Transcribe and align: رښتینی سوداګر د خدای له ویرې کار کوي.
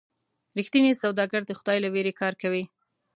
رښتینی 0.57 0.93
سوداګر 1.03 1.41
د 1.45 1.51
خدای 1.59 1.77
له 1.81 1.89
ویرې 1.93 2.13
کار 2.21 2.33
کوي. 2.41 2.63